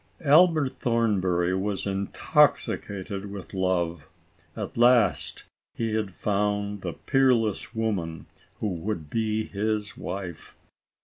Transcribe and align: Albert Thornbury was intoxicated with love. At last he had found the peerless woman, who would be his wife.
Albert 0.25 0.79
Thornbury 0.79 1.53
was 1.53 1.85
intoxicated 1.85 3.29
with 3.29 3.53
love. 3.53 4.09
At 4.55 4.75
last 4.75 5.43
he 5.75 5.93
had 5.93 6.11
found 6.11 6.81
the 6.81 6.93
peerless 6.93 7.75
woman, 7.75 8.25
who 8.55 8.69
would 8.69 9.11
be 9.11 9.45
his 9.45 9.95
wife. 9.95 10.57